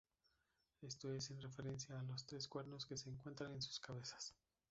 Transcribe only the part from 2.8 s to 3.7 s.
que se encuentran en